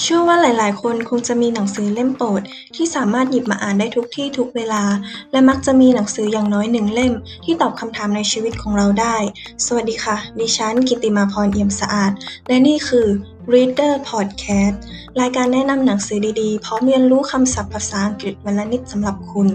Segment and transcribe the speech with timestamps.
[0.00, 2.42] เชื่อว่าหลาย ๆ คนคงจะมีหนังสือเล่มโปรด
[2.76, 4.82] ที่สามารถหยิบมาอ่านได้ทุกที่ทุกเวลา
[5.32, 7.12] และมักจะมีหนังสืออย่างน้อยหนึ่งเล่ม
[7.44, 9.16] ที่ตอบคำถามในชีวิตของเราได้
[9.66, 12.12] สวัสดีค่ะ ดิฉันกิติมาพรเอี่ยมสะอาด
[12.48, 13.06] และนี่คือ
[13.52, 14.76] Reader Podcast
[15.20, 19.48] รายการแนะนำหนังสือดี ๆ พร้อมเรียนรู้คำศัพท์ภาษาอังกฤษวันละนิดสำหรับคุณ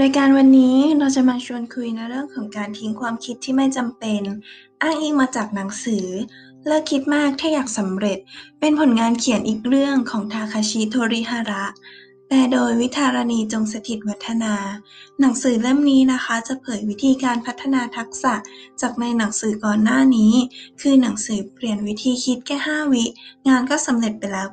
[0.00, 4.22] โดยการวันนี้เราจะมาชวนคุยในเรื่องของการทิ้งความคิดที่ไม่จำเป็น
[4.82, 6.06] อ้างอิงมาจากหนังสือ
[6.66, 8.18] เลิกคิดมากถ้าอยากสำเร็จ
[8.60, 11.64] เป็นผลงานเขียนอีกเรื่องของทาคาชิโทริฮาระ
[12.30, 14.54] แปลโดย วิธารณี จงสถิตวัฒนา
[15.20, 18.34] หนังสือเล่มนี้นะคะจะเผยวิธีการพัฒนาทักษะ
[18.80, 20.32] จากในหนังสือก่อนหน้านี้
[20.80, 23.04] คือหนังสือเปลี่ยนวิธีคิดแค่ 5 วิ
[23.48, 24.48] งานก็สำเร็จไปแล้ว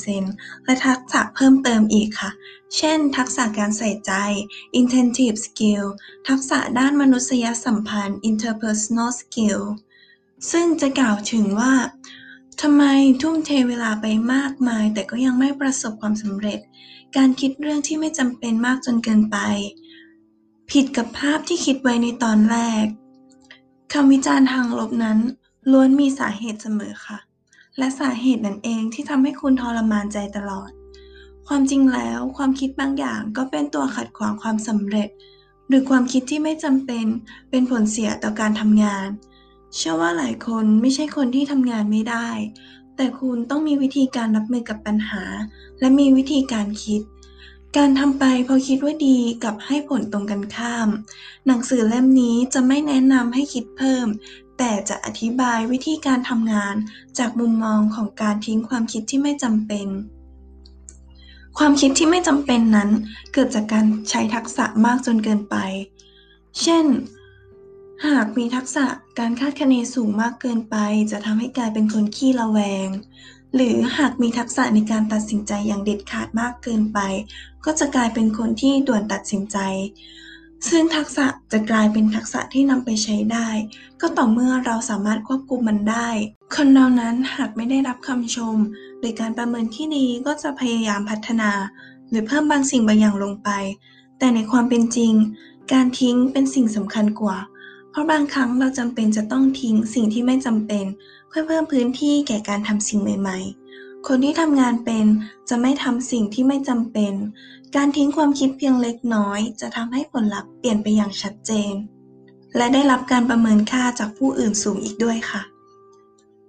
[0.00, 2.30] 90%และทักษะเพิ่มเติมอีกค่ะ
[2.76, 4.12] เช่น ทักษะการใส่ใจ
[4.80, 5.84] intensive skill
[6.28, 9.60] ทักษะด้านมนุษยสัมพันธ์ interpersonal skill
[10.50, 11.72] ซึ่งจะกล่าวถึงว่า
[12.62, 12.84] ทำไม
[13.22, 16.60] ทุ่มเทเวลาไปมากมายแต่ก็ยังไม่ประสบความสำเร็จ
[17.16, 19.36] การคิดเรื่องที่ไม่จำเป็นมากจนเกินไป
[20.70, 22.86] ผิดกับภาพที่คิดไว้ในตอนแรก
[23.92, 25.18] คำวิจารณ์ทางลบนั้น
[25.70, 27.18] ล้วนมีสาเหตุเสมอค่ะ
[27.78, 30.70] และสาเหตุนั่นเองที่ทำให้คุณทรมานใจตลอด
[31.46, 35.08] ความจริงแล้วความคิดบางอย่างก็เป็นตัวขัดขวางความสำเร็จ
[35.68, 37.06] หรือความคิดที่ไม่จำเป็น
[37.50, 39.08] เป็นผลเสียต่อการทำงาน
[39.76, 42.28] เชื่อว่าหลายคนไม่ใช่คนที่ทำงานไม่ได้
[42.96, 45.24] แต่คุณต้องมีวิธีการรับมือกับปัญหา
[45.80, 47.02] และมีวิธีการคิด
[47.76, 50.88] การทำไปพอคิดว่าดีกับให้ผลตรงกันข้าม
[51.46, 54.06] หนังสือเล่มนี้จะไม่แนะนำให้คิดเพิ่ม
[54.58, 56.74] แต่จะอธิบายวิธีการทำงาน
[57.18, 59.86] จากมุมมองของการทิ้งความคิดที่ไม่จำเป็น
[61.58, 62.90] ความคิดที่ไม่จำเป็นนั้น
[63.32, 65.56] เกิดจากการใช้ทักษะมากจนเกินไป
[66.62, 66.84] เช่น
[68.04, 68.86] หากมีทักษะ
[69.18, 70.76] การคาดคะเนสูงมากเกินไป
[71.10, 72.88] จะทำให้กลายเป็นคนขี้ระแวง
[73.54, 76.98] หรือหากมีทักษะในการตัดสินใจอย่างเด็ดขาดมากเกินไป
[77.64, 79.58] ก็จะกลายเป็นคนที่ด่วนตัดสินใจ
[80.68, 83.48] ซึ่งทักษะจะกลายเป็นทักษะที่นำไปใช้ได้
[84.00, 86.08] ก็ต่อเมื่อเราสามารถควบคุมมันได้
[86.54, 88.56] คนเรานั้นหากไม่ได้รับคำชม
[88.98, 91.50] หรือการประเมินที่ดีก็จะพยายามพัฒนา
[92.08, 93.50] หรือเพิ่มบางสิ่งบางอย่างลงไป
[94.18, 95.12] แต่ในความเป็นจริง
[95.72, 97.38] การทิ้งเป็นสิ่งสำคัญกว่า
[97.96, 100.84] ราะบางครั้งเราจำเป็นจะต้องทิ้งสิ่งที่ไม่จำเป็น
[101.28, 103.38] เพื่อเพิ่มพื้นที่แก่การทำสิ่งใหม่
[103.72, 105.06] ๆ คนที่ทำงานเป็น
[105.48, 107.12] จะไม่ทำสิ่งที่ไม่จำเป็น
[107.76, 111.72] การทิ้งความคิดเพียงเล็กน้อย จะทำให้ผลลัพธ์เปลี่ยนไปอย่างชัดเจน
[112.56, 115.42] และได้รับการประเมินค่าจากผู้อื่นสูงอีกด้วยค่ะ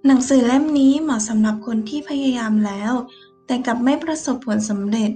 [0.06, 2.92] หนังสือเล่มนี้เหมาะสำหรับคนที่พยายามแล้ว
[3.46, 5.10] แต่กลับไม่ประสบผลสำเร็จ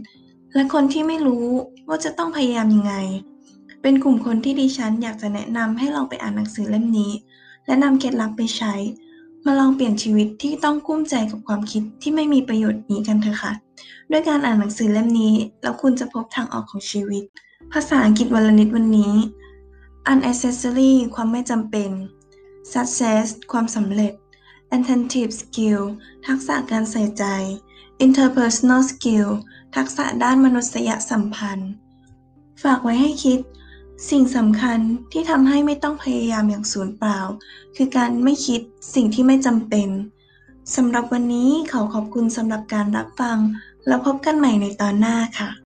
[0.54, 1.46] และคนที่ไม่รู้
[1.88, 2.94] ว่าจะต้องพยายามยังไง
[3.82, 7.12] เป็นกลุ่มคนที่ดิฉันอยากจะแนะนำให้ลองไปอ่านหนังสือเล่มนี้
[7.66, 8.74] และนำเคล็ดลับไปใช้
[9.46, 13.52] มาลองเปลี่ยนชีวิตที่ต้องกุ้มใจกับความคิดที่ไม่มีประโยชน์นี้กันเถอะค่ะ
[14.10, 17.24] ด้วยการอ่านหนังสือเล่มนี้ แล้วคุณจะพบทางออกของชีวิต
[17.72, 19.14] ภาษาอังกฤษวันละนิดวันนี้
[20.10, 21.90] unnecessary ความไม่จำเป็น
[22.72, 24.12] success ความสำเร็จ
[24.76, 25.80] attentive skill
[26.26, 27.24] ทักษะการใส่ใจ
[28.04, 29.28] interpersonal skill
[29.76, 31.70] ทักษะด้านมนุษยสัมพันธ์
[32.62, 33.40] ฝากไว้ให้คิด
[34.10, 34.78] สิ่งสำคัญ
[35.12, 37.18] ที่ทำให้ไม่ต้องพยายามอย่างสูญเปล่า
[37.76, 38.60] คือการไม่คิด
[38.94, 39.88] สิ่งที่ไม่จำเป็น
[40.76, 43.38] สำหรับวันนี้ขอขอบคุณสำหรับการรับฟัง
[43.86, 45.61] แล้วพบกันใหม่ในตอนหน้าค่ะ